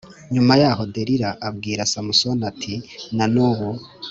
[0.33, 2.73] Nyuma yaho Delila abwira Samusoni ati
[3.15, 3.67] na n ubu